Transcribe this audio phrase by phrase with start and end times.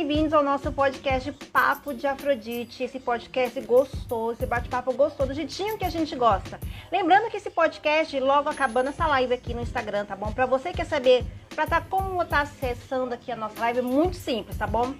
[0.00, 2.82] bem-vindos ao nosso podcast Papo de Afrodite.
[2.82, 6.58] Esse podcast gostoso, esse bate-papo gostoso, do jeitinho que a gente gosta.
[6.90, 10.32] Lembrando que esse podcast, logo acabando essa live aqui no Instagram, tá bom?
[10.32, 11.22] Para você que quer saber,
[11.54, 14.94] para tá como tá acessando aqui a nossa live, é muito simples, tá bom?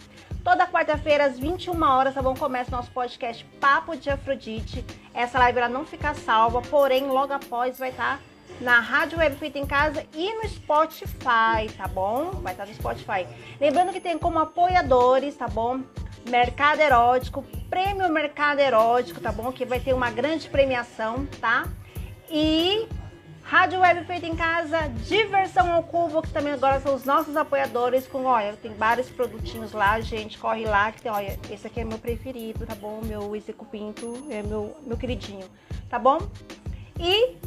[0.45, 2.35] Toda quarta-feira, às 21 horas, tá bom?
[2.35, 4.85] Começa o nosso podcast Papo de Afrodite.
[5.15, 8.19] Essa live ela não fica salva, porém, logo após vai estar.
[8.19, 8.30] Tá
[8.61, 12.31] na Rádio Web Feita em Casa e no Spotify, tá bom?
[12.43, 13.27] Vai estar no Spotify.
[13.61, 15.81] Lembrando que tem como apoiadores, tá bom?
[16.29, 19.51] Mercado Erótico, Prêmio Mercado Erótico, tá bom?
[19.51, 21.67] Que vai ter uma grande premiação, tá?
[22.31, 22.87] E
[23.43, 28.07] Rádio Web Feita em Casa, Diversão ao Cubo, que também agora são os nossos apoiadores
[28.07, 31.85] com, olha, tem vários produtinhos lá, gente, corre lá, que tem, olha, esse aqui é
[31.85, 33.01] meu preferido, tá bom?
[33.03, 35.49] Meu Isico Pinto, é meu, meu queridinho,
[35.89, 36.19] tá bom?
[37.01, 37.39] E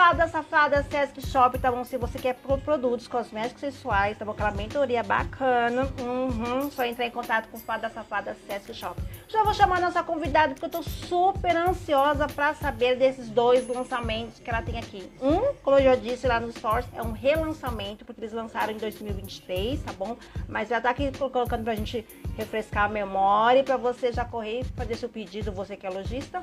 [0.00, 1.84] Fada Safada Sesc Shop, tá bom?
[1.84, 4.30] Se você quer produtos cosméticos sensuais, tá bom?
[4.30, 8.98] Aquela mentoria bacana, uhum, só entrar em contato com Fada Safada Sesc Shop.
[9.28, 13.68] Já vou chamar a nossa convidada, porque eu tô super ansiosa pra saber desses dois
[13.68, 15.06] lançamentos que ela tem aqui.
[15.20, 18.78] Um, como eu já disse lá no Source, é um relançamento, porque eles lançaram em
[18.78, 20.16] 2023, tá bom?
[20.48, 22.06] Mas já tá aqui colocando pra gente
[22.38, 26.42] refrescar a memória, pra você já correr, fazer seu pedido, você que é lojista.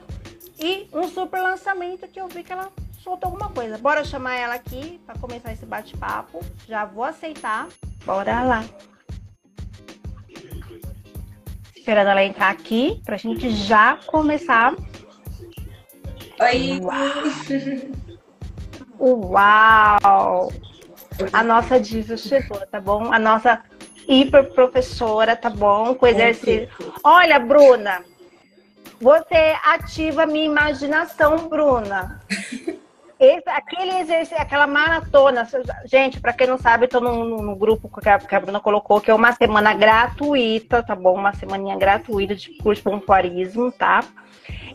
[0.60, 2.72] E um super lançamento que eu vi que ela
[3.08, 3.78] soltou alguma coisa.
[3.78, 6.44] Bora chamar ela aqui para começar esse bate-papo.
[6.68, 7.70] Já vou aceitar.
[8.06, 8.66] Bora lá.
[11.74, 14.76] Esperando ela entrar aqui pra gente já começar.
[16.42, 16.82] Oi!
[19.00, 19.32] Uau!
[19.32, 20.52] Uau.
[21.32, 23.14] A nossa diva chegou, tá bom?
[23.14, 23.64] A nossa
[24.06, 25.96] hiper professora, tá bom?
[25.96, 26.70] Com exercício.
[27.02, 28.04] Olha, Bruna,
[29.00, 32.22] você ativa a minha imaginação, Bruna.
[33.20, 35.48] Esse, aquele exercício, aquela maratona,
[35.86, 38.60] gente, para quem não sabe, eu tô no, no, grupo que a, que a, Bruna
[38.60, 41.16] colocou, que é uma semana gratuita, tá bom?
[41.16, 44.04] Uma semaninha gratuita de curso de pompoarismo, tá?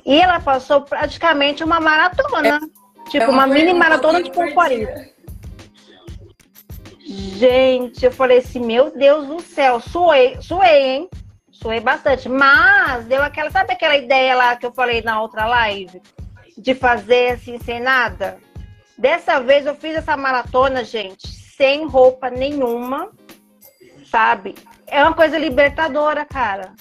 [0.05, 5.13] E ela passou praticamente uma maratona, é, tipo é uma, uma mini maratona de pompoarismo.
[7.05, 11.09] Gente, eu falei assim, meu Deus do céu, suei, suei, hein?
[11.53, 12.29] Suei bastante.
[12.29, 16.03] Mas deu aquela, sabe aquela ideia lá que eu falei na outra live?
[16.57, 18.39] De fazer assim sem nada.
[18.97, 23.11] Dessa vez eu fiz essa maratona, gente, sem roupa nenhuma,
[24.11, 24.55] sabe?
[24.87, 26.73] É uma coisa libertadora, cara.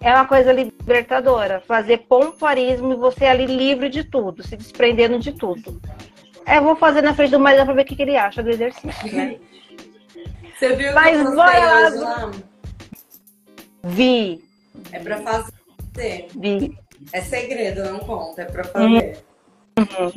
[0.00, 1.60] É uma coisa libertadora.
[1.60, 5.80] Fazer pompoarismo e você ali livre de tudo, se desprendendo de tudo.
[6.44, 8.42] É, eu vou fazer na frente do marido pra ver o que, que ele acha
[8.42, 9.36] do exercício, né?
[10.58, 12.30] Você viu Mas que eu lá?
[13.82, 14.44] Vi.
[14.92, 16.28] É pra fazer.
[16.36, 16.78] Vi.
[17.12, 19.22] É segredo, não conta, é pra fazer.
[19.78, 20.12] Uhum.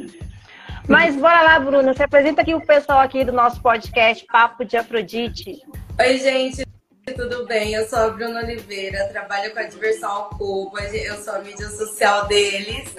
[0.87, 1.93] Mas bora lá, Bruna.
[1.93, 5.61] Se apresenta aqui o pessoal aqui do nosso podcast Papo de Afrodite.
[5.99, 6.65] Oi, gente.
[7.15, 7.73] Tudo bem?
[7.73, 11.69] Eu sou a Bruna Oliveira, trabalho com a Diversão ao Cubo, eu sou a mídia
[11.69, 12.95] social deles.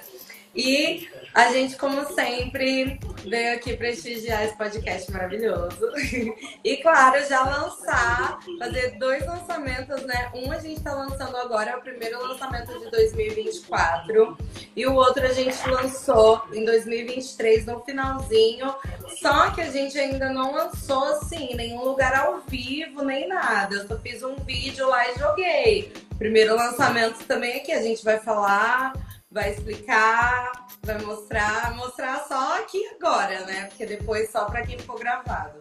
[0.55, 5.79] E a gente, como sempre, veio aqui prestigiar esse podcast maravilhoso.
[6.65, 10.31] E, claro, já lançar, fazer dois lançamentos, né?
[10.35, 14.37] Um a gente tá lançando agora, é o primeiro lançamento de 2024.
[14.75, 18.75] E o outro a gente lançou em 2023, no finalzinho.
[19.21, 23.77] Só que a gente ainda não lançou, assim, nenhum lugar ao vivo, nem nada.
[23.77, 25.93] Eu só fiz um vídeo lá e joguei.
[26.19, 28.95] Primeiro lançamento também aqui, a gente vai falar
[29.37, 33.67] vai explicar, vai mostrar, mostrar só aqui agora, né?
[33.67, 35.61] Porque depois só para quem for gravado.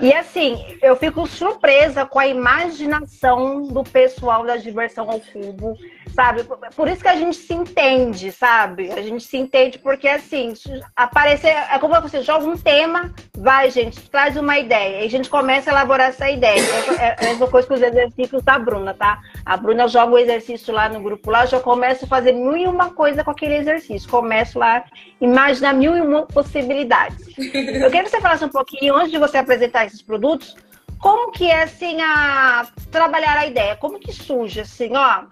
[0.00, 5.76] E assim, eu fico surpresa com a imaginação do pessoal da diversão ao cubo
[6.14, 6.44] sabe?
[6.74, 8.90] Por isso que a gente se entende, sabe?
[8.92, 10.54] A gente se entende porque, assim,
[10.94, 11.48] aparecer.
[11.48, 15.02] É como você joga um tema, vai, gente, traz uma ideia.
[15.02, 16.60] E a gente começa a elaborar essa ideia.
[16.98, 19.18] É, é a mesma coisa que os exercícios da Bruna, tá?
[19.44, 22.66] A Bruna joga o exercício lá no grupo lá, já começa a fazer mil e
[22.66, 24.08] uma coisa com aquele exercício.
[24.08, 24.84] Começo lá,
[25.20, 27.26] imagina mil e uma possibilidades.
[27.36, 30.56] Eu queria que você falasse um pouquinho, antes de você apresentar esses produtos,
[30.98, 33.76] como que é assim a trabalhar a ideia?
[33.76, 35.24] Como que surge assim, ó?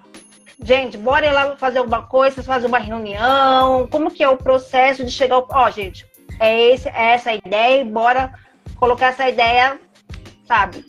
[0.64, 5.04] gente, bora ir lá fazer alguma coisa, fazer uma reunião, como que é o processo
[5.04, 5.49] de chegar ao...
[5.50, 6.06] Ó, gente,
[6.38, 8.32] é, esse, é essa a ideia e bora
[8.76, 9.78] colocar essa ideia,
[10.46, 10.84] sabe?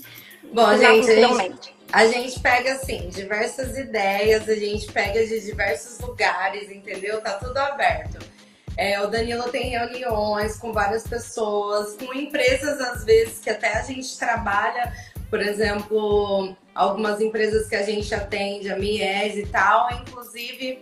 [0.53, 5.99] Bom, gente, a gente, a gente pega, assim, diversas ideias, a gente pega de diversos
[5.99, 7.21] lugares, entendeu?
[7.21, 8.32] Tá tudo aberto.
[8.75, 13.81] É, o Danilo tem reuniões com várias pessoas, com empresas, às vezes, que até a
[13.81, 14.93] gente trabalha,
[15.29, 19.91] por exemplo, algumas empresas que a gente atende, a Mies e tal.
[19.93, 20.81] Inclusive,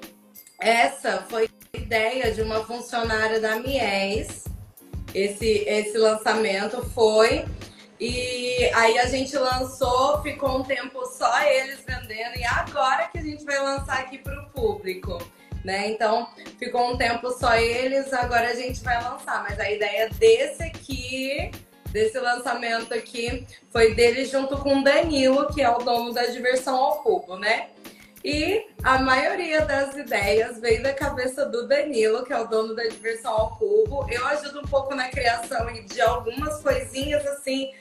[0.60, 4.46] essa foi a ideia de uma funcionária da Mies.
[5.14, 7.46] Esse, esse lançamento foi.
[8.00, 13.22] E aí a gente lançou, ficou um tempo só eles vendendo e agora que a
[13.22, 15.20] gente vai lançar aqui para o público.
[15.64, 15.90] Né?
[15.90, 16.28] Então
[16.58, 19.44] ficou um tempo só eles, agora a gente vai lançar.
[19.44, 21.52] Mas a ideia desse aqui,
[21.92, 27.04] desse lançamento aqui, foi dele junto com Danilo, que é o dono da diversão ao
[27.04, 27.70] cubo, né?
[28.24, 32.84] E a maioria das ideias veio da cabeça do Danilo, que é o dono da
[32.84, 34.06] diversão ao cubo.
[34.12, 37.72] Eu ajudo um pouco na criação de algumas coisinhas assim,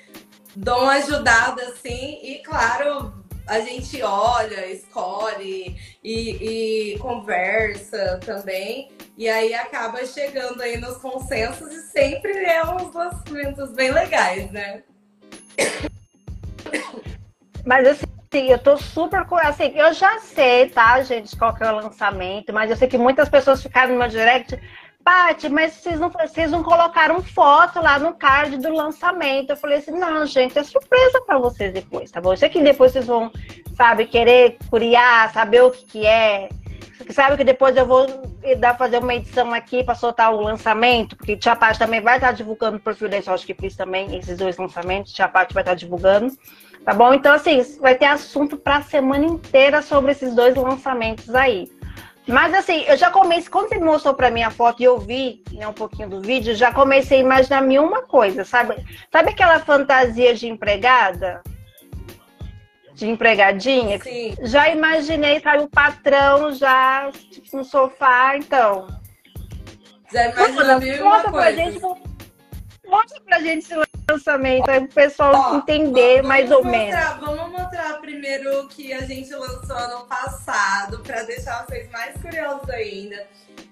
[0.56, 3.12] dou uma ajudada assim, e claro,
[3.50, 8.93] a gente olha, escolhe e, e, conversa também.
[9.19, 14.85] E aí acaba chegando aí nos consensos e sempre é uns lançamentos bem legais, né?
[17.67, 19.26] Mas assim, Sim, eu tô super.
[19.43, 22.97] Assim, eu já sei, tá, gente, qual que é o lançamento, mas eu sei que
[22.97, 24.56] muitas pessoas ficaram no meu direct.
[25.05, 29.50] Paty, mas vocês não, vocês não colocaram foto lá no card do lançamento.
[29.50, 32.37] Eu falei assim, não, gente, é surpresa para vocês depois, tá bom?
[32.37, 33.31] Sei que depois vocês vão,
[33.76, 36.49] sabe, querer curiar, saber o que, que é.
[37.11, 38.06] Sabe que depois eu vou
[38.58, 42.32] dar fazer uma edição aqui para soltar o lançamento, porque Tia Paty também vai estar
[42.32, 45.75] divulgando o perfil da Acho que fiz também, esses dois lançamentos, Tia Paty vai estar
[45.75, 46.37] divulgando.
[46.85, 47.12] Tá bom?
[47.12, 51.70] Então, assim, vai ter assunto para a semana inteira sobre esses dois lançamentos aí.
[52.31, 55.43] Mas assim, eu já comecei, quando você mostrou para mim a foto e eu vi
[55.53, 58.77] né, um pouquinho do vídeo, já comecei a imaginar mil uma coisa, sabe?
[59.11, 61.43] Sabe aquela fantasia de empregada?
[62.94, 63.99] De empregadinha?
[64.00, 64.37] Sim.
[64.43, 68.87] Já imaginei, sabe, o patrão já tipo, no sofá, então.
[70.12, 71.33] Já imaginou mil uma coisa.
[71.33, 71.81] Pra gente,
[72.91, 73.67] Mostra pra gente
[74.12, 77.39] lançamento, aí o pessoal Ó, entender mais ou mostrar, menos.
[77.39, 82.69] Vamos mostrar primeiro o que a gente lançou ano passado, para deixar vocês mais curiosos
[82.71, 83.27] ainda.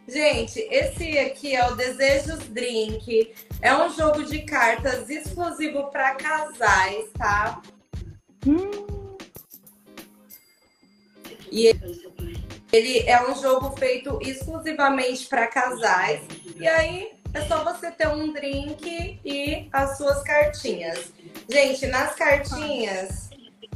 [0.07, 3.35] Gente, esse aqui é o Desejos Drink.
[3.61, 7.61] É um jogo de cartas exclusivo para casais, tá?
[8.47, 9.17] Hum.
[11.53, 11.75] E
[12.73, 16.23] ele é um jogo feito exclusivamente para casais.
[16.57, 21.13] E aí é só você ter um drink e as suas cartinhas.
[21.49, 23.31] Gente, nas cartinhas,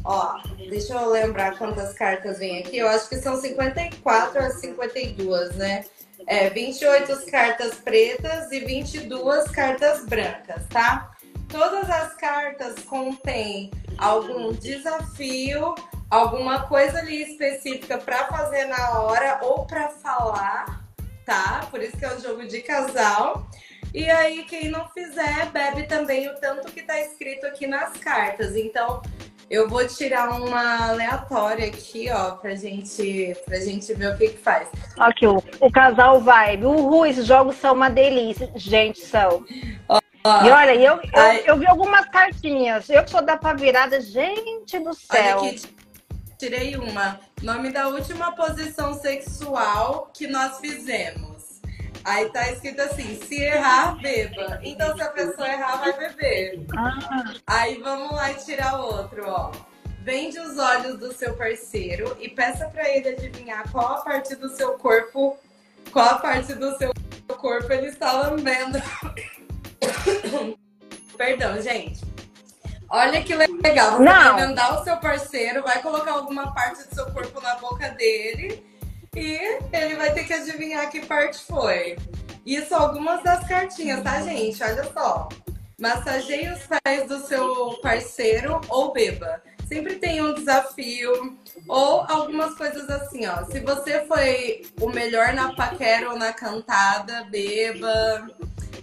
[0.05, 2.79] ó, deixa eu lembrar quantas cartas vem aqui.
[2.79, 5.85] Eu acho que são 54 a 52, né?
[6.27, 11.11] É, 28 cartas pretas e 22 cartas brancas, tá?
[11.49, 15.75] Todas as cartas contêm algum desafio,
[16.09, 20.82] alguma coisa ali específica para fazer na hora ou para falar
[21.25, 21.67] tá?
[21.71, 23.47] Por isso que é um jogo de casal.
[23.95, 28.57] E aí, quem não fizer, bebe também o tanto que tá escrito aqui nas cartas.
[28.57, 29.03] Então,
[29.51, 34.39] eu vou tirar uma aleatória aqui, ó, pra gente, pra gente ver o que que
[34.39, 34.67] faz.
[34.99, 36.65] Aqui, o, o casal vibe.
[36.65, 38.51] Uhul, esses jogos são uma delícia.
[38.55, 39.45] Gente, são.
[39.89, 42.89] Ó, e olha, eu, eu, eu, vi algumas cartinhas.
[42.89, 45.41] Eu que sou da pavirada, gente do céu.
[45.41, 45.77] Olha aqui,
[46.39, 47.21] tirei uma.
[47.43, 51.61] Nome da última posição sexual que nós fizemos.
[52.05, 54.61] Aí tá escrito assim: se errar, beba.
[54.63, 56.65] Então, se a pessoa errar, vai beber.
[56.77, 57.35] Ah.
[57.49, 59.51] Aí vamos lá e tirar outro, ó.
[60.03, 64.49] Vende os olhos do seu parceiro e peça para ele adivinhar qual a parte do
[64.49, 65.37] seu corpo,
[65.93, 66.93] qual a parte do seu
[67.37, 68.81] corpo ele está lambendo.
[71.19, 72.12] Perdão, gente.
[72.93, 73.97] Olha que legal.
[73.97, 74.35] Você Não.
[74.37, 78.63] vai mandar o seu parceiro, vai colocar alguma parte do seu corpo na boca dele
[79.17, 81.97] e ele vai ter que adivinhar que parte foi.
[82.45, 84.63] Isso algumas das cartinhas, tá, gente?
[84.63, 85.29] Olha só.
[85.81, 89.43] Massageie os pés do seu parceiro ou beba.
[89.67, 93.43] Sempre tem um desafio ou algumas coisas assim, ó.
[93.47, 98.29] Se você foi o melhor na paquera ou na cantada, beba.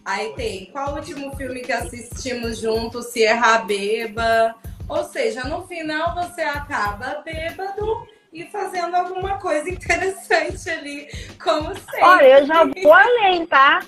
[0.04, 4.56] Aí tem qual o último filme que assistimos juntos, se errar beba.
[4.88, 11.08] Ou seja, no final você acaba bêbado e fazendo alguma coisa interessante ali,
[11.42, 12.04] como sempre.
[12.04, 13.82] Olha, eu já vou além, tá?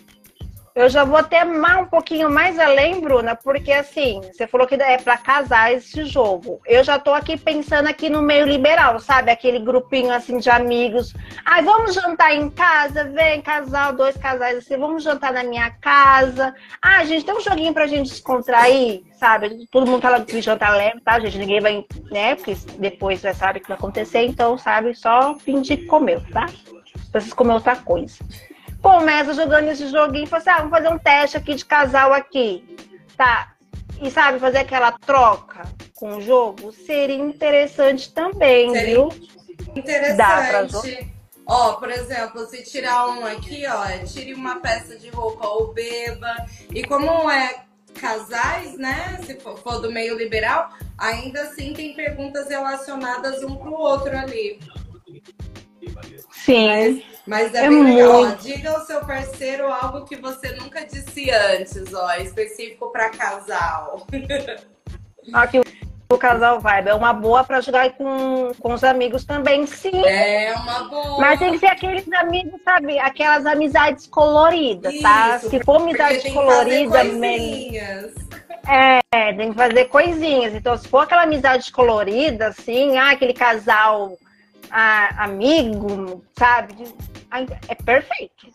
[0.74, 4.98] Eu já vou até um pouquinho mais além, Bruna, porque assim, você falou que é
[4.98, 6.62] para casar esse jogo.
[6.66, 9.32] Eu já tô aqui pensando aqui no meio liberal, sabe?
[9.32, 11.14] Aquele grupinho assim de amigos.
[11.44, 13.04] Ai, vamos jantar em casa?
[13.04, 16.56] Vem, casal, dois casais assim, vamos jantar na minha casa.
[16.82, 19.68] Ah, gente, tem um joguinho pra gente descontrair, sabe?
[19.70, 21.38] Todo mundo fala que jantar leve, tá, gente?
[21.38, 22.36] Ninguém vai, né?
[22.36, 24.96] Porque depois já sabe o que vai acontecer, então, sabe?
[24.96, 26.46] Só fingir que comeu, tá?
[27.12, 28.16] Precisa comer outra coisa
[28.82, 32.14] começa jogando esse joguinho e fala assim, ah, vamos fazer um teste aqui de casal
[32.14, 32.78] aqui.
[33.16, 33.54] Tá.
[34.02, 35.64] E sabe, fazer aquela troca
[35.96, 39.10] com o jogo seria interessante também, seria viu?
[39.76, 41.12] Interessante.
[41.46, 46.34] Ó, por exemplo, se tirar um aqui, ó, tire uma peça de roupa ou beba.
[46.74, 49.20] E como é casais, né?
[49.26, 54.60] Se for, for do meio liberal, ainda assim tem perguntas relacionadas um pro outro ali.
[56.32, 56.68] Sim.
[56.68, 58.26] Mas, mas é, é, bem legal.
[58.26, 58.44] Muito...
[58.44, 64.06] Diga ao seu parceiro algo que você nunca disse antes, ó, específico para casal.
[65.34, 65.62] Aqui
[66.12, 70.06] o casal Vibe é uma boa para jogar com, com os amigos também, sim.
[70.06, 71.20] É uma boa.
[71.20, 73.00] Mas tem que ser aqueles amigos, sabe?
[73.00, 75.38] Aquelas amizades coloridas, tá?
[75.38, 75.50] Isso, tá?
[75.50, 78.10] Se for amizade colorida, melhor.
[78.68, 80.54] É, tem que fazer coisinhas.
[80.54, 84.18] Então, se for aquela amizade colorida, assim, ah, aquele casal
[84.72, 86.74] ah, amigo, sabe?
[87.68, 88.48] É perfeito.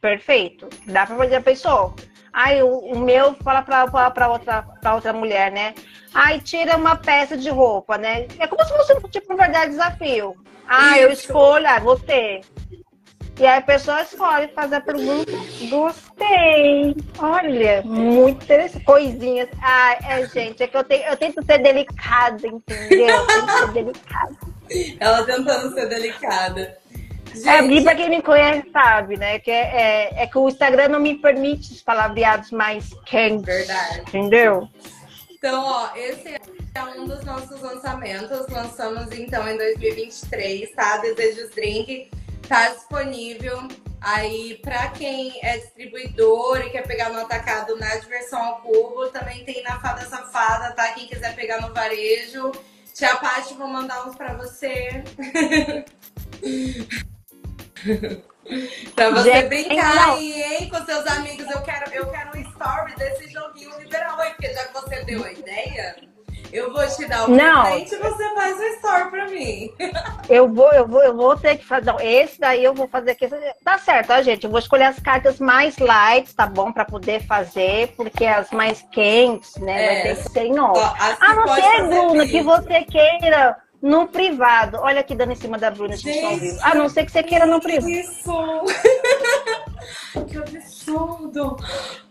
[0.00, 0.68] Perfeito.
[0.86, 1.94] Dá pra fazer a pessoa.
[2.32, 5.74] Ai, o, o meu fala pra, pra, pra, outra, pra outra mulher, né?
[6.12, 8.26] Ai, tira uma peça de roupa, né?
[8.38, 10.36] É como se fosse tipo um verdade desafio.
[10.66, 12.40] Ah, eu escolho, ah, você.
[13.38, 15.32] E aí a pessoa escolhe fazer a pergunta.
[15.68, 16.94] Gostei.
[17.18, 18.84] Olha, muito interessante.
[18.84, 19.48] Coisinhas.
[19.60, 23.08] Ah, é, gente, é que eu, tenho, eu tento ser delicada, entendeu?
[23.08, 24.53] Eu tento ser delicada.
[24.98, 26.78] Ela tentando ser delicada.
[27.34, 27.48] Gente...
[27.48, 29.38] É, e pra quem me conhece sabe, né?
[29.40, 33.44] Que é, é, é, que o Instagram não me permite os palavreados mais quentes.
[33.44, 34.00] Verdade.
[34.00, 34.68] Entendeu?
[35.32, 36.28] Então, ó, esse
[36.74, 38.46] é um dos nossos lançamentos.
[38.48, 40.98] Lançamos então em 2023, tá?
[40.98, 42.10] Desejos Drink
[42.48, 43.66] tá disponível
[44.00, 49.08] aí para quem é distribuidor e quer pegar no atacado na diversão ao cubo.
[49.08, 50.92] Também tem na Fada Safada, tá?
[50.92, 52.52] Quem quiser pegar no varejo.
[52.94, 55.02] Tia Paty, vou mandar uns para você.
[58.94, 60.14] pra você Gente, brincar não.
[60.14, 61.50] aí, hein, com seus amigos.
[61.50, 65.24] Eu quero, eu quero um story desse joguinho liberal aí, porque já que você deu
[65.24, 65.96] a ideia,
[66.52, 67.62] eu vou te dar o não.
[67.62, 69.70] presente e você faz o story pra mim.
[70.28, 71.86] Eu vou, eu vou, eu vou ter que fazer.
[71.86, 73.28] Não, esse daí eu vou fazer aqui.
[73.64, 74.44] Tá certo, ó, gente.
[74.44, 76.72] Eu vou escolher as cartas mais light, tá bom?
[76.72, 79.84] Pra poder fazer, porque as mais quentes, né?
[79.84, 79.86] É.
[79.86, 80.80] Vai ter que ser em off.
[81.20, 84.78] A não ser, Bruna, que você queira no privado.
[84.80, 86.58] Olha aqui dando em cima da Bruna, gente, gente vivo.
[86.62, 87.90] A não ser que você queira no privado.
[87.90, 88.32] Isso!
[90.26, 91.56] que absurdo!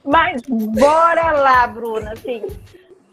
[0.06, 2.46] Mas bora lá, Bruna, assim,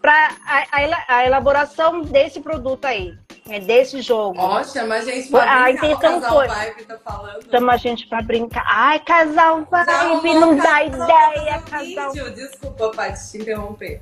[0.00, 3.14] para a, a, elaboração desse produto aí,
[3.49, 4.38] é desse jogo.
[4.38, 6.49] Ó, chama a gente pra a intenção foi.
[6.49, 7.50] Vibe, tá falando.
[7.50, 8.64] Chama a gente pra brincar.
[8.66, 12.12] Ai, casal vibe, não dá ideia, casal.
[12.12, 12.35] Vídeo.
[12.35, 14.00] Desculpa, Paty, te interromper.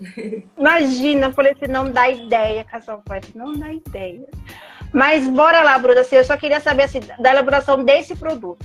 [0.58, 4.26] Imagina, eu falei assim, não dá ideia, casal pode, não dá ideia.
[4.92, 8.64] Mas bora lá, Bruna, assim, eu só queria saber assim, da elaboração desse produto.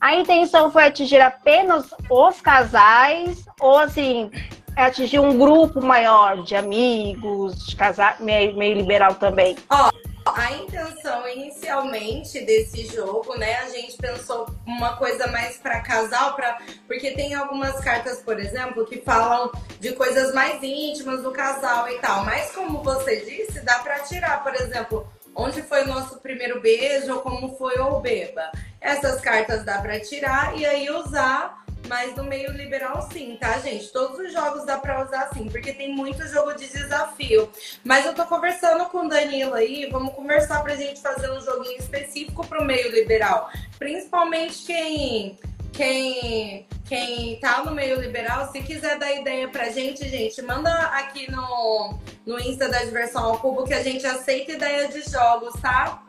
[0.00, 4.30] A intenção foi atingir apenas os casais ou assim,
[4.76, 9.56] atingir um grupo maior de amigos, de casais, meio, meio liberal também?
[9.70, 9.90] Ó,
[10.26, 16.58] a intenção inicialmente desse jogo, né, a gente pensou uma coisa mais para casal, para
[16.86, 21.98] porque tem algumas cartas, por exemplo, que falam de coisas mais íntimas do casal e
[21.98, 22.24] tal.
[22.24, 27.20] Mas como você disse, dá para tirar, por exemplo, onde foi o nosso primeiro beijo
[27.20, 28.50] como foi o beba.
[28.80, 33.92] Essas cartas dá para tirar e aí usar mas no meio liberal sim, tá, gente?
[33.92, 37.50] Todos os jogos dá pra usar sim, porque tem muito jogo de desafio.
[37.82, 41.78] Mas eu tô conversando com o Danilo aí, vamos conversar pra gente fazer um joguinho
[41.78, 43.50] específico pro meio liberal.
[43.78, 45.38] Principalmente quem
[45.74, 51.28] quem, quem tá no meio liberal, se quiser dar ideia pra gente, gente, manda aqui
[51.30, 56.03] no, no Insta da Diversão ao Cubo que a gente aceita ideia de jogos, tá?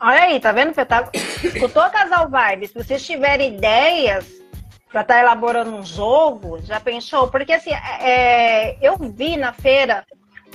[0.00, 0.72] Olha aí, tá vendo?
[0.72, 1.08] Tá...
[1.12, 2.68] Escutou, Casal Vibe?
[2.68, 4.26] Se vocês tiverem ideias
[4.90, 7.28] para estar tá elaborando um jogo, já pensou?
[7.28, 8.76] Porque assim, é...
[8.80, 10.04] eu vi na feira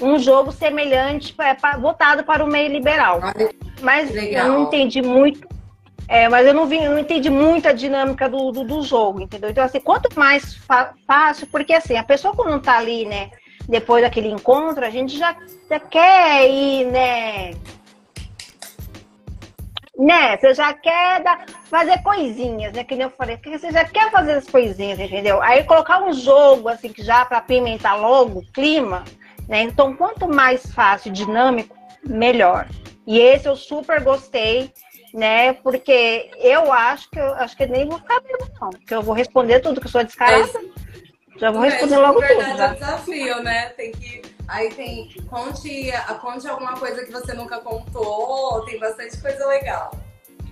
[0.02, 3.22] um jogo semelhante é, voltado para o meio liberal.
[3.82, 4.48] Mas Legal.
[4.48, 5.48] eu não entendi muito.
[6.08, 9.22] É, mas eu não, vi, eu não entendi muito a dinâmica do, do, do jogo,
[9.22, 9.50] entendeu?
[9.50, 10.56] Então, assim, quanto mais
[11.08, 13.32] fácil, porque assim, a pessoa quando não tá ali, né,
[13.68, 15.36] depois daquele encontro, a gente já,
[15.68, 17.56] já quer ir, né,
[19.98, 20.38] né?
[20.38, 22.84] Você já quer dar, fazer coisinhas, né?
[22.84, 25.42] Que nem eu falei, que você já quer fazer as coisinhas, entendeu?
[25.42, 29.04] Aí colocar um jogo, assim, que já para pimentar logo o clima,
[29.48, 29.62] né?
[29.62, 32.68] Então, quanto mais fácil, dinâmico, melhor.
[33.08, 34.72] E esse eu super gostei,
[35.14, 35.54] né?
[35.54, 38.70] Porque eu acho que eu acho que nem vou ficar mesmo, não.
[38.70, 40.44] Porque eu vou responder tudo que eu sou descarada.
[40.44, 42.42] É, já vou responder logo tudo.
[42.42, 43.70] É um desafio, né?
[43.70, 49.46] Tem que Aí tem conte, conte alguma coisa que você nunca contou, tem bastante coisa
[49.48, 49.92] legal.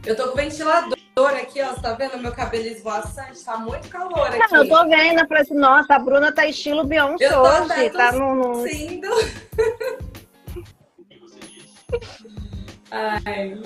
[0.06, 1.74] Eu tô com ventilador aqui, ó.
[1.74, 3.44] Você tá vendo meu cabelo esvoaçante?
[3.44, 4.40] Tá muito calor aqui.
[4.52, 7.90] Não, eu tô vendo, eu falei assim, nossa, a Bruna tá estilo Beyoncé eu hoje.
[7.92, 8.36] Tá no.
[8.36, 8.66] no...
[12.92, 13.62] Ai.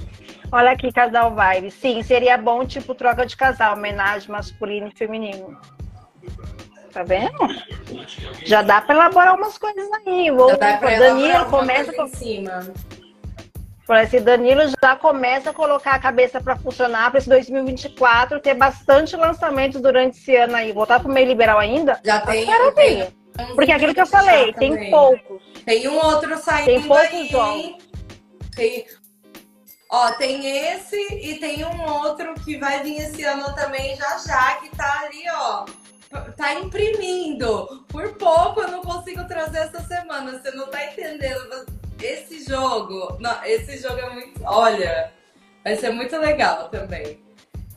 [0.51, 1.72] Olha aqui, casal vibe.
[1.72, 5.60] Sim, seria bom, tipo, troca de casal, homenagem masculino e feminino.
[6.91, 7.38] Tá vendo?
[8.46, 10.32] Já dá pra elaborar umas coisas aí.
[10.32, 12.03] Vou, Já dá pra Danilo começa com...
[12.03, 12.74] em cima.
[14.03, 19.15] Esse Danilo já começa a colocar a cabeça para funcionar para esse 2024, ter bastante
[19.15, 20.74] lançamentos durante esse ano aí.
[20.74, 22.00] Voltar pro meio liberal ainda?
[22.03, 22.48] Já tem.
[22.75, 23.08] Tem.
[23.56, 24.91] Porque aquilo que eu falei, tem também.
[24.91, 25.41] poucos.
[25.63, 27.29] Tem um outro saindo tem poucos aí.
[27.29, 27.88] Jogos.
[28.56, 28.86] Tem
[29.89, 34.56] Ó, tem esse e tem um outro que vai vir esse ano também já já,
[34.56, 35.65] que tá ali, ó.
[36.35, 37.85] Tá imprimindo.
[37.87, 40.39] Por pouco eu não consigo trazer essa semana.
[40.39, 41.65] Você não tá entendendo.
[42.01, 43.17] Esse jogo.
[43.19, 44.41] Não, esse jogo é muito.
[44.43, 45.11] Olha,
[45.63, 47.19] vai ser muito legal também.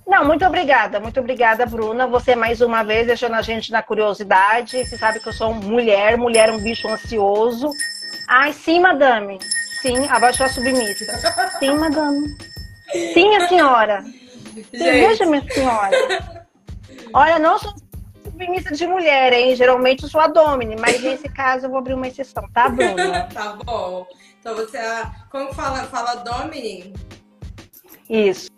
[0.06, 2.06] Não, muito obrigada, muito obrigada, Bruna.
[2.06, 4.84] Você mais uma vez deixando a gente na curiosidade.
[4.84, 7.70] Você sabe que eu sou mulher, mulher é um bicho ansioso.
[8.28, 9.38] Ai, sim, madame.
[9.80, 11.06] Sim, abaixou a submissa.
[11.58, 12.36] Sim, madame.
[13.14, 14.04] Sim, a senhora.
[14.72, 16.46] Veja, minha senhora.
[17.14, 17.72] Olha, não sou
[18.30, 19.56] submissa de mulher, hein?
[19.56, 23.28] Geralmente eu sou a Domini, mas nesse caso eu vou abrir uma exceção, tá, Bruna?
[23.34, 24.06] tá bom.
[24.38, 25.10] Então você é.
[25.30, 25.84] Como fala?
[25.84, 26.94] Fala Domini?
[28.08, 28.48] Isso.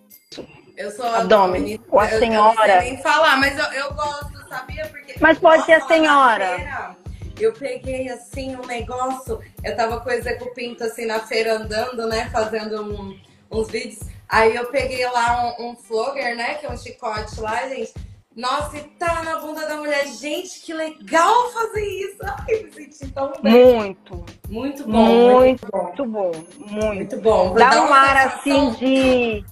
[0.77, 1.81] Eu sou a, a Domini.
[1.91, 2.77] Ou a senhora.
[2.77, 4.87] Eu sei nem falar, mas eu, eu gosto, sabia?
[4.87, 6.97] Porque mas pode ser a senhora.
[7.39, 12.07] Eu peguei assim um negócio, eu tava com o Execo Pinto assim na feira andando,
[12.07, 12.31] né?
[12.31, 13.19] Fazendo um,
[13.51, 14.01] uns vídeos.
[14.29, 16.55] Aí eu peguei lá um, um flogger, né?
[16.55, 17.93] Que é um chicote lá, gente.
[18.37, 20.07] Nossa, e tá na bunda da mulher.
[20.07, 22.19] Gente, que legal fazer isso.
[22.23, 23.75] Ai, me senti tão bem.
[23.77, 24.25] Muito.
[24.49, 24.91] Muito bom.
[24.91, 26.33] Muito, muito bom.
[26.33, 26.87] Muito bom.
[26.87, 27.55] Muito, bom.
[27.55, 29.45] Dá um ar assim de.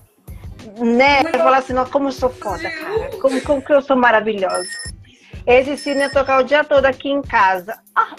[0.79, 1.23] Né?
[1.23, 3.11] Muito falar assim, como eu sou foda, cara.
[3.21, 4.69] Como, como que eu sou maravilhosa.
[5.47, 7.79] Esse cine ia tocar o dia todo aqui em casa.
[7.95, 8.15] Ah.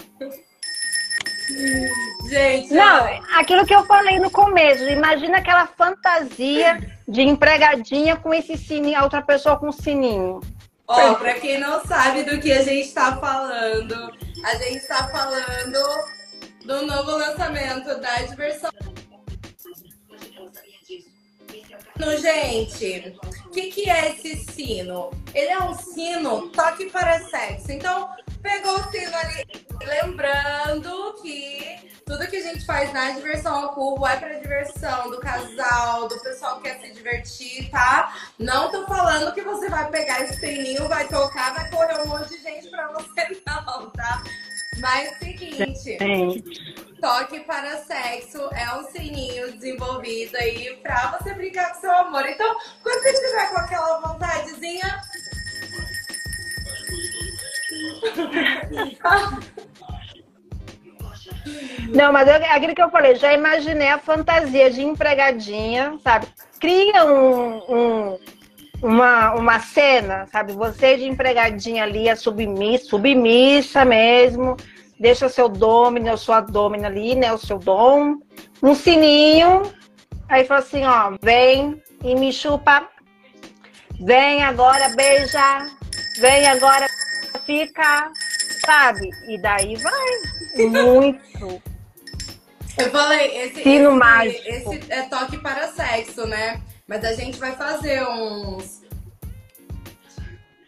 [2.29, 3.05] Gente, não,
[3.36, 9.03] aquilo que eu falei no começo, imagina aquela fantasia de empregadinha com esse sininho, a
[9.03, 10.39] outra pessoa com sininho.
[10.88, 14.12] Ó, pra quem não sabe do que a gente tá falando,
[14.43, 15.80] a gente tá falando
[16.65, 18.71] do novo lançamento da diversão
[22.17, 25.12] gente, o que, que é esse sino?
[25.34, 27.71] Ele é um sino toque para sexo.
[27.71, 28.10] Então,
[28.41, 29.67] pegou o sino ali.
[29.86, 35.19] Lembrando que tudo que a gente faz na diversão ao cubo é para diversão do
[35.19, 38.13] casal, do pessoal que quer se divertir, tá?
[38.38, 42.30] Não tô falando que você vai pegar esse sininho, vai tocar, vai correr um monte
[42.30, 44.23] de gente pra você, não, tá?
[44.80, 45.97] Mas seguinte.
[46.99, 52.27] Toque para sexo é um sininho desenvolvido aí pra você brincar com seu amor.
[52.27, 55.01] Então, quando você tiver com aquela vontadezinha.
[61.94, 66.28] Não, mas eu, aquilo que eu falei, já imaginei a fantasia de empregadinha, sabe?
[66.60, 68.20] Cria um, um,
[68.82, 70.54] uma, uma cena, sabe?
[70.54, 74.56] Você de empregadinha ali, a submissa, submissa mesmo,
[75.00, 77.34] deixa seu domínio, sua domina ali, né?
[77.34, 78.18] O seu dom,
[78.62, 79.64] um sininho,
[80.30, 82.88] aí fala assim, ó, vem e me chupa,
[84.00, 85.68] vem agora beija,
[86.20, 86.88] vem agora
[87.39, 88.12] fica,
[88.65, 89.10] sabe?
[89.28, 91.62] E daí vai, muito.
[92.78, 96.62] Eu falei, esse, Sino esse, esse é toque para sexo, né?
[96.88, 98.82] Mas a gente vai fazer uns.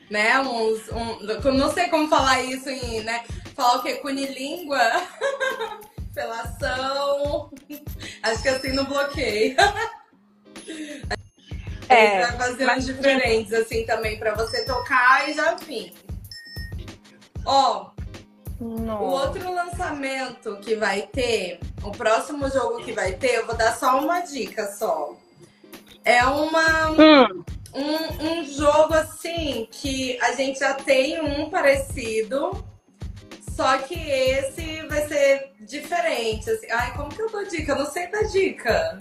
[0.10, 0.40] Né?
[0.40, 0.90] Uns.
[0.90, 3.02] Um, não sei como falar isso em.
[3.02, 3.24] Né?
[3.56, 3.96] Falar o quê?
[3.96, 4.80] Cunilíngua?
[6.14, 7.52] Felação.
[8.22, 9.56] Acho que assim não bloqueia.
[11.90, 12.78] A gente é, vai fazer mas...
[12.78, 15.94] uns diferentes, assim, também, pra você tocar e já enfim.
[17.46, 17.92] Ó,
[18.60, 23.76] o outro lançamento que vai ter, o próximo jogo que vai ter, eu vou dar
[23.76, 25.16] só uma dica só.
[26.06, 26.92] É uma.
[26.92, 27.44] Hum.
[27.76, 32.64] Um, um jogo assim que a gente já tem um parecido,
[33.56, 36.50] só que esse vai ser diferente.
[36.50, 36.68] Assim.
[36.70, 37.72] Ai, como que eu dou dica?
[37.72, 39.00] Eu não sei dar dica.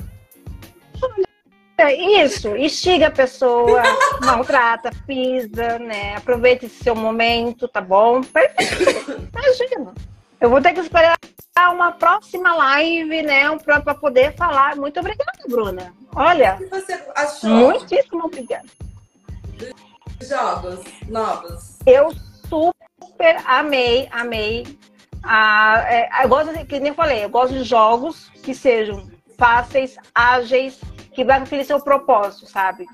[1.90, 3.82] Isso, instiga a pessoa,
[4.22, 6.16] maltrata, pisa, né?
[6.16, 8.20] Aproveite esse seu momento, tá bom?
[8.22, 9.28] Perfeito.
[9.32, 9.94] Imagina.
[10.40, 11.16] Eu vou ter que esperar
[11.72, 13.56] uma próxima live, né?
[13.58, 14.76] Para poder falar.
[14.76, 15.94] Muito obrigada, Bruna.
[16.14, 16.54] Olha.
[16.54, 17.50] O que você achou?
[17.50, 18.66] Muitíssimo obrigada.
[20.20, 21.78] Jogos novos.
[21.86, 22.12] Eu
[22.48, 24.78] super amei, amei.
[25.22, 30.80] Ah, é, eu gosto, que nem falei, eu gosto de jogos que sejam fáceis, ágeis,
[31.14, 32.86] que vai cumprir seu propósito, sabe?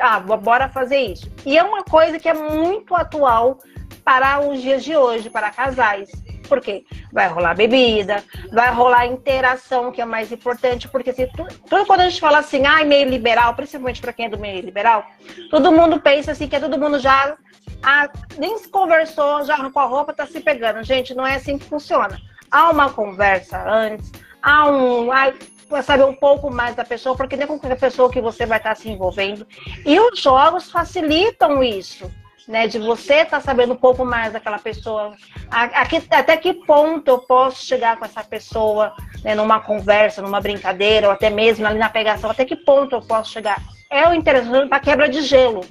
[0.00, 1.30] Ah, bora fazer isso.
[1.44, 3.58] E é uma coisa que é muito atual
[4.04, 6.10] para os dias de hoje, para casais.
[6.48, 11.86] Porque vai rolar bebida, vai rolar interação, que é mais importante, porque se tu, tudo
[11.86, 15.06] quando a gente fala assim, ah, meio liberal, principalmente para quem é do meio liberal,
[15.50, 17.34] todo mundo pensa assim que é todo mundo já
[17.82, 18.08] ah,
[18.38, 20.84] nem se conversou, já arrancou a roupa, tá se pegando.
[20.84, 22.20] Gente, não é assim que funciona.
[22.50, 25.08] Há uma conversa antes, há um.
[25.08, 25.34] Para
[25.82, 28.74] saber um pouco mais da pessoa, porque nem com qualquer pessoa que você vai estar
[28.74, 29.46] se envolvendo.
[29.84, 32.10] E os jogos facilitam isso
[32.46, 32.66] né?
[32.66, 35.14] De você estar tá sabendo um pouco mais daquela pessoa.
[35.50, 41.06] Aqui, até que ponto eu posso chegar com essa pessoa, né, numa conversa, numa brincadeira,
[41.06, 43.60] ou até mesmo ali na pegação, até que ponto eu posso chegar?
[43.90, 45.62] É o interessante para quebra de gelo.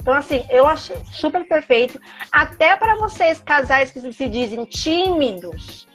[0.00, 2.00] Então, assim, eu achei super perfeito.
[2.32, 5.86] Até para vocês, casais que se dizem tímidos.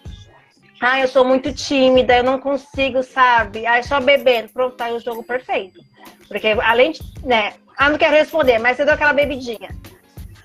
[0.86, 3.65] Ah, eu sou muito tímida, eu não consigo, sabe?
[3.65, 4.50] Ah, só bebendo.
[4.50, 5.80] Pronto, tá aí o jogo perfeito.
[6.28, 7.54] Porque além de, né?
[7.78, 9.69] Ah, não quero responder, mas você deu aquela bebidinha.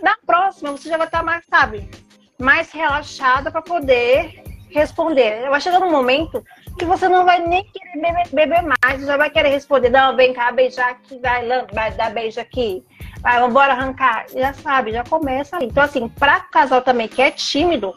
[0.01, 1.91] Na próxima, você já vai estar mais, sabe,
[2.39, 5.51] mais relaxada para poder responder.
[5.51, 6.45] Vai chegar um momento
[6.79, 10.33] que você não vai nem querer beber, beber mais, já vai querer responder, não, vem
[10.33, 12.85] cá, beijar aqui, vai, vai dar beijo aqui,
[13.21, 14.27] vai, vamos arrancar.
[14.33, 15.67] Já sabe, já começa aí.
[15.67, 17.93] Então, assim, para casal também que é tímido,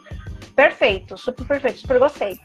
[0.62, 2.38] perfeito, super perfeito, super gostei.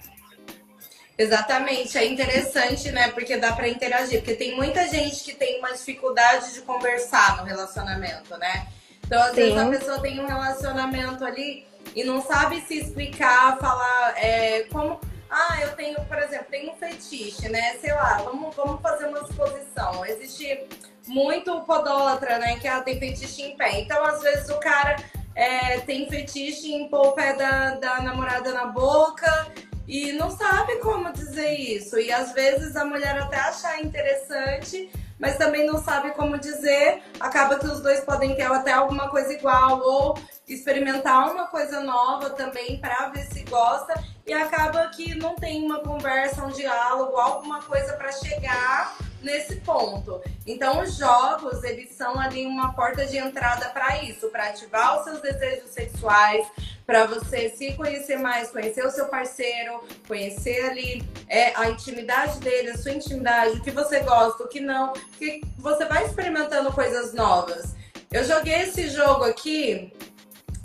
[1.17, 3.09] Exatamente, é interessante, né?
[3.09, 7.43] Porque dá para interagir, porque tem muita gente que tem uma dificuldade de conversar no
[7.43, 8.67] relacionamento, né?
[9.03, 9.35] Então, às Sim.
[9.35, 14.99] vezes, a pessoa tem um relacionamento ali e não sabe se explicar, falar é, como.
[15.29, 17.75] Ah, eu tenho, por exemplo, tenho um fetiche, né?
[17.81, 20.05] Sei lá, vamos, vamos fazer uma exposição.
[20.05, 20.67] Existe
[21.05, 22.57] muito podólatra, né?
[22.59, 23.81] Que ela tem fetiche em pé.
[23.81, 24.95] Então, às vezes, o cara
[25.37, 29.47] é, tem fetiche em pôr o pé da, da namorada na boca
[29.87, 31.99] e não sabe como dizer isso.
[31.99, 37.59] E às vezes a mulher até achar interessante, mas também não sabe como dizer, acaba
[37.59, 42.81] que os dois podem ter até alguma coisa igual ou experimentar uma coisa nova também
[42.81, 43.93] para ver se gosta.
[44.25, 50.21] E acaba que não tem uma conversa, um diálogo, alguma coisa para chegar nesse ponto.
[50.45, 55.03] Então, os jogos, eles são ali uma porta de entrada para isso, para ativar os
[55.03, 56.47] seus desejos sexuais,
[56.85, 62.71] para você se conhecer mais, conhecer o seu parceiro, conhecer ali é, a intimidade dele,
[62.71, 67.13] a sua intimidade, o que você gosta, o que não, que você vai experimentando coisas
[67.13, 67.75] novas.
[68.09, 69.91] Eu joguei esse jogo aqui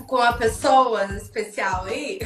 [0.06, 2.20] com a pessoa especial aí.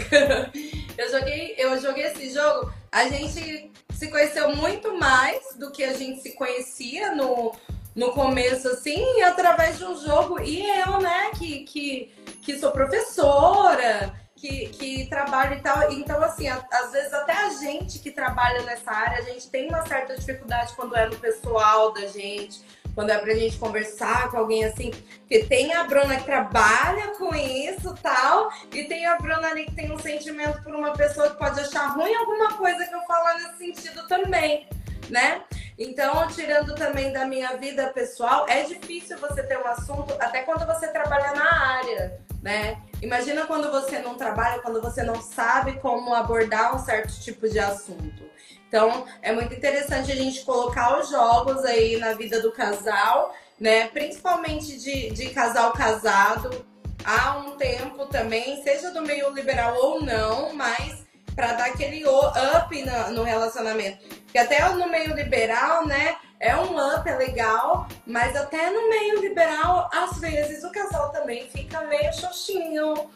[0.98, 5.94] eu joguei, eu joguei esse jogo, a gente se conheceu muito mais do que a
[5.94, 7.54] gente se conhecia no,
[7.94, 10.38] no começo, assim, através de um jogo.
[10.40, 15.90] E eu, né, que, que, que sou professora, que, que trabalho e tal.
[15.90, 19.68] Então, assim, a, às vezes até a gente que trabalha nessa área, a gente tem
[19.68, 22.62] uma certa dificuldade quando é no pessoal da gente,
[22.96, 27.32] quando é pra gente conversar com alguém assim, porque tem a Bruna que trabalha com
[27.34, 31.36] isso tal, e tem a Bruna ali que tem um sentimento por uma pessoa que
[31.36, 34.66] pode achar ruim alguma coisa que eu falar nesse sentido também,
[35.10, 35.42] né?
[35.78, 40.66] Então, tirando também da minha vida pessoal, é difícil você ter um assunto, até quando
[40.66, 42.78] você trabalha na área, né?
[43.02, 47.58] Imagina quando você não trabalha, quando você não sabe como abordar um certo tipo de
[47.58, 48.22] assunto.
[48.68, 53.88] Então, é muito interessante a gente colocar os jogos aí na vida do casal, né?
[53.88, 56.64] Principalmente de, de casal casado.
[57.04, 61.04] Há um tempo também, seja do meio liberal ou não, mas
[61.34, 64.04] para dar aquele up no, no relacionamento.
[64.28, 66.16] Que até no meio liberal, né?
[66.38, 71.48] É um up, é legal, mas até no meio liberal, às vezes o casal também
[71.48, 73.08] fica meio xoxinho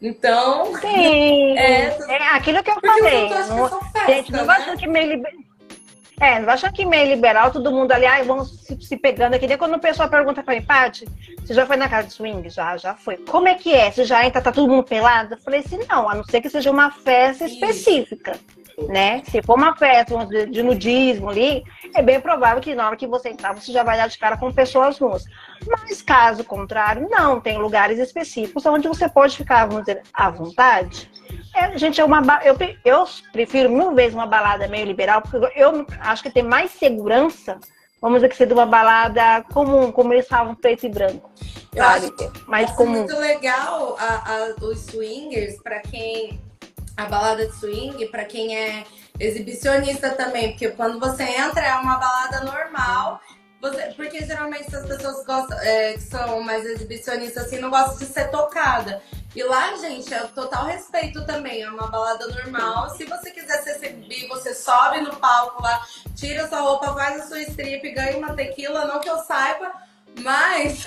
[0.00, 0.74] então.
[0.80, 1.56] Sim.
[1.58, 3.28] É, é aquilo que eu falei.
[3.48, 4.76] Não, festa, gente, não né?
[4.78, 5.38] que meio liberal.
[6.20, 9.34] É, não vai achar que meio liberal, todo mundo ali, ai, vamos se, se pegando
[9.34, 9.46] aqui.
[9.46, 11.06] Daí quando o pessoal pergunta pra mim, Paty,
[11.40, 12.48] você já foi na casa de swing?
[12.50, 13.16] Já, já foi.
[13.18, 13.90] Como é que é?
[13.90, 15.34] Você já entra, tá todo mundo pelado?
[15.34, 18.38] Eu falei assim, não, a não ser que seja uma festa específica
[18.86, 19.22] né?
[19.24, 21.64] Se for uma festa de nudismo ali,
[21.94, 24.36] é bem provável que na hora que você entrar, você já vai dar de cara
[24.36, 25.24] com pessoas nuas.
[25.66, 27.40] Mas caso contrário, não.
[27.40, 31.10] Tem lugares específicos onde você pode ficar, vamos dizer, à vontade.
[31.54, 35.86] É, gente, é uma, eu, eu prefiro mil vezes uma balada meio liberal, porque eu
[36.00, 37.58] acho que tem mais segurança
[38.00, 41.30] vamos dizer que seja uma balada comum, como eles falam preto e branco.
[41.74, 42.06] Eu sabe?
[42.06, 43.00] acho mais comum.
[43.00, 46.40] muito legal a, a, os swingers, para quem
[46.98, 48.84] a balada de swing para quem é
[49.20, 53.20] exibicionista também, porque quando você entra é uma balada normal.
[53.60, 58.06] Você, porque geralmente as pessoas gostam, é, que são mais exibicionistas assim, não gostam de
[58.06, 59.00] ser tocada.
[59.34, 61.62] E lá, gente, é total respeito também.
[61.62, 62.90] É uma balada normal.
[62.90, 65.80] Se você quiser se exibir, você sobe no palco lá,
[66.14, 69.72] tira sua roupa, faz a sua strip, ganha uma tequila, não que eu saiba,
[70.20, 70.86] mas.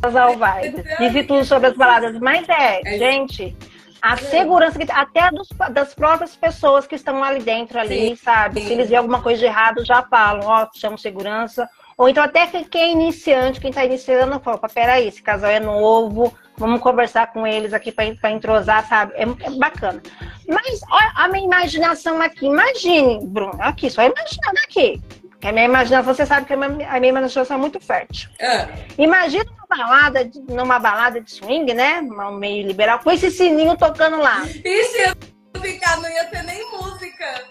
[0.00, 0.70] Casal vai.
[0.98, 2.18] Disse tudo sobre as baladas.
[2.20, 3.56] Mas é, é gente
[4.02, 8.16] A segurança que até dos, das próprias pessoas que estão ali dentro, ali, Sim.
[8.16, 8.60] sabe?
[8.62, 11.68] Se eles veem alguma coisa de errado, já falam, ó, oh, chama segurança.
[11.98, 16.32] Ou então até quem é iniciante, quem está iniciando, fala, peraí, esse casal é novo,
[16.56, 19.12] vamos conversar com eles aqui para entrosar, sabe?
[19.16, 20.02] É, é, bacana.
[20.48, 24.98] Mas olha a minha imaginação aqui, imagine, Bruno, aqui, só imaginando aqui.
[25.40, 28.30] Que a minha imaginação, você sabe que a minha, a minha imaginação é muito fértil.
[28.38, 28.66] É.
[28.96, 32.00] Imagina balada, numa balada de swing, né?
[32.00, 34.44] Um meio liberal, com esse sininho tocando lá.
[34.44, 35.14] Ixi,
[35.54, 37.44] eu ficar, não ia ter nem música.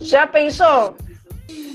[0.00, 0.96] Já pensou?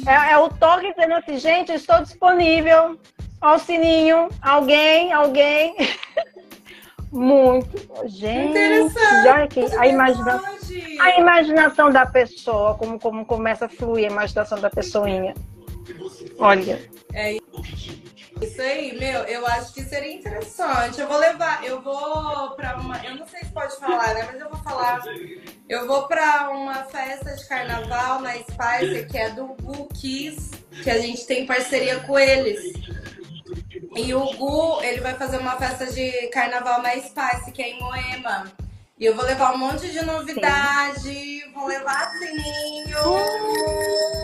[0.08, 2.98] É, é o toque dizendo assim, gente, estou disponível.
[3.42, 5.76] Olha o sininho, alguém, alguém.
[7.12, 7.78] Muito.
[8.08, 9.28] Gente, Interessante.
[9.28, 10.56] olha aqui, a imaginação,
[11.00, 15.36] a imaginação da pessoa, como, como começa a fluir a imaginação da pessoinha.
[16.38, 16.90] Olha.
[17.14, 17.38] É
[18.42, 21.00] isso aí, meu, eu acho que seria interessante.
[21.00, 22.98] Eu vou levar, eu vou pra uma.
[23.06, 24.30] Eu não sei se pode falar, né?
[24.32, 25.02] Mas eu vou falar.
[25.70, 30.52] Eu vou pra uma festa de carnaval na Spice, que é do Gu Kiss,
[30.84, 32.74] que a gente tem parceria com eles.
[33.96, 37.80] E o Gu, ele vai fazer uma festa de carnaval na Spice, que é em
[37.80, 38.52] Moema.
[39.00, 41.52] E eu vou levar um monte de novidade, Sim.
[41.54, 42.98] vou levar sininho.
[43.10, 44.23] Lá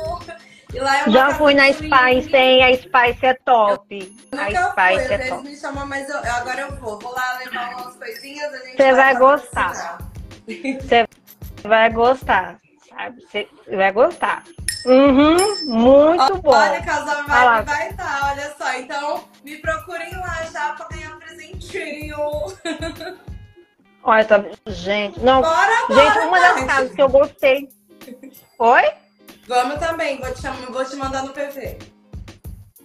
[0.74, 2.64] é Já fui na Spice, hein?
[2.64, 4.18] A Spice é top.
[4.32, 5.44] Eu a Spice fui, é top.
[5.44, 7.00] me chamam, mas eu, agora eu vou.
[7.00, 8.52] Vou lá levar umas coisinhas.
[8.52, 9.98] Você vai, vai gostar.
[10.46, 11.08] Você
[11.64, 13.22] vai gostar, sabe?
[13.22, 14.44] Você vai gostar.
[14.86, 16.52] Uhum, muito bom.
[16.52, 18.74] Olha, casal vai vai estar, tá, olha só.
[18.80, 22.18] Então, me procurem lá já pra ganhar um presentinho.
[24.04, 24.44] Olha, tá...
[24.68, 25.42] gente, não.
[25.42, 27.70] Bora, bora, gente, uma das casas que eu gostei.
[28.58, 28.84] Oi?
[29.50, 31.80] Vamos também, vou te, chamar, vou te mandar no PV.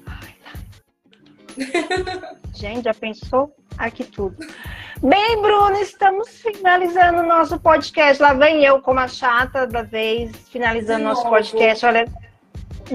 [0.06, 2.36] Ai, tá.
[2.54, 3.54] gente, já pensou?
[3.76, 4.34] Aqui tudo.
[5.02, 8.22] Bem, Bruno, estamos finalizando o nosso podcast.
[8.22, 11.84] Lá vem eu como a chata da vez, finalizando nosso podcast.
[11.84, 12.06] Olha,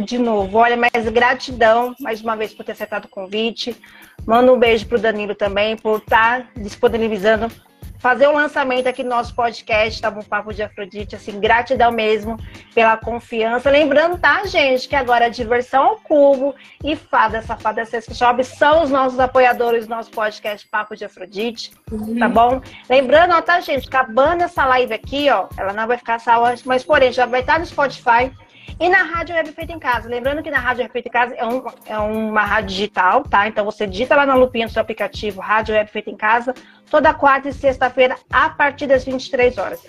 [0.04, 3.80] de novo, olha, mas gratidão mais uma vez por ter acertado o convite.
[4.26, 7.52] Manda um beijo pro Danilo também por estar tá disponibilizando
[8.00, 10.22] fazer o lançamento aqui do nosso podcast, tá bom?
[10.22, 12.38] Papo de Afrodite, assim, gratidão mesmo
[12.74, 13.70] pela confiança.
[13.70, 18.84] Lembrando, tá, gente, que agora a Diversão ao Cubo e Fada Safada Sexo Shop são
[18.84, 22.18] os nossos apoiadores do nosso podcast Papo de Afrodite, uhum.
[22.18, 22.62] tá bom?
[22.90, 26.84] Lembrando, ó, tá, gente, acabando essa live aqui, ó, ela não vai ficar salva, mas
[26.84, 28.32] porém, já vai estar no Spotify,
[28.80, 30.08] e na Rádio Web Feita em Casa.
[30.08, 33.48] Lembrando que na Rádio Web Feita em Casa é, um, é uma rádio digital, tá?
[33.48, 36.54] Então você digita lá na lupinha do seu aplicativo Rádio Web Feita em Casa,
[36.90, 39.82] toda quarta e sexta-feira, a partir das 23 horas.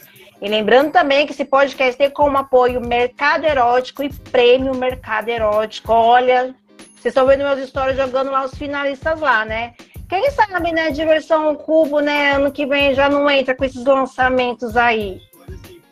[0.42, 5.92] E lembrando também que esse podcast tem como apoio Mercado Erótico e Prêmio Mercado Erótico.
[5.92, 6.54] Olha,
[7.00, 9.74] vocês estão vendo meus stories jogando lá os finalistas lá, né?
[10.08, 14.76] Quem sabe, né, diversão cubo, né, ano que vem já não entra com esses lançamentos
[14.76, 15.20] aí.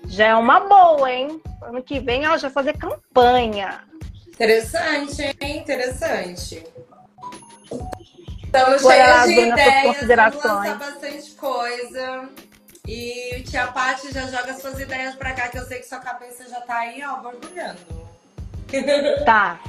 [0.08, 1.40] Já é uma boa, hein?
[1.68, 3.84] Ano que vem ela já fazer campanha.
[4.26, 5.58] Interessante, hein?
[5.58, 6.64] Interessante.
[8.42, 12.28] Estamos cheios de ideias, vamos lançar bastante coisa.
[12.86, 15.98] E o Tia Paty já joga suas ideias pra cá, que eu sei que sua
[15.98, 17.78] cabeça já tá aí, ó, borbulhando.
[19.26, 19.60] Tá.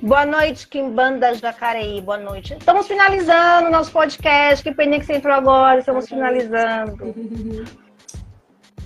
[0.00, 2.00] Boa noite, Kimbanda Jacareí.
[2.00, 2.54] Boa noite.
[2.54, 4.62] Estamos finalizando nosso podcast.
[4.62, 5.80] Que pena que você entrou agora.
[5.80, 7.14] Estamos finalizando.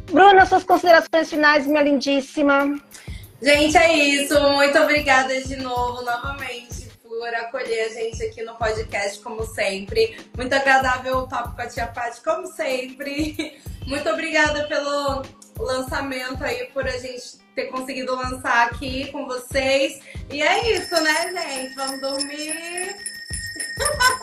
[0.08, 2.80] Bruna, suas considerações finais, minha lindíssima.
[3.40, 4.40] Gente, é isso.
[4.40, 10.18] Muito obrigada de novo, novamente, por acolher a gente aqui no podcast, como sempre.
[10.36, 13.60] Muito agradável o papo com a Tia Paty, como sempre.
[13.86, 15.22] Muito obrigada pelo
[15.58, 19.98] lançamento aí, por a gente ter conseguido lançar aqui com vocês.
[20.30, 21.74] E é isso, né, gente?
[21.74, 22.96] Vamos dormir.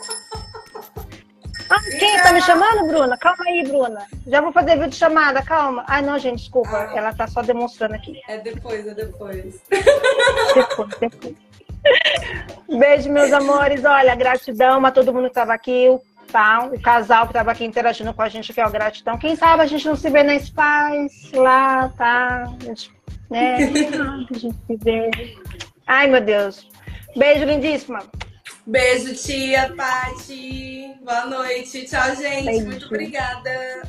[1.70, 3.18] Ah, quem tá me chamando, Bruna?
[3.18, 4.06] Calma aí, Bruna.
[4.28, 5.84] Já vou fazer vídeo chamada, calma.
[5.88, 6.70] Ai, não, gente, desculpa.
[6.70, 8.22] Ah, ela tá só demonstrando aqui.
[8.28, 9.62] É depois, é depois.
[9.70, 11.36] Depois, depois.
[12.70, 13.84] Beijo, meus amores.
[13.84, 15.98] Olha, gratidão a todo mundo que tava aqui.
[16.32, 16.66] Tá?
[16.66, 19.18] O casal que tava aqui interagindo com a gente, que é o gratidão.
[19.18, 22.44] Quem sabe a gente não se vê na Spice lá, tá?
[22.44, 22.92] A gente,
[23.30, 23.56] né?
[24.30, 25.38] a gente se vê.
[25.88, 26.68] Ai, meu Deus.
[27.16, 28.04] Beijo, lindíssima.
[28.68, 30.96] Beijo, tia Pati.
[31.04, 31.86] Boa noite.
[31.86, 32.46] Tchau, gente.
[32.46, 32.66] Beijo.
[32.66, 33.84] Muito obrigada.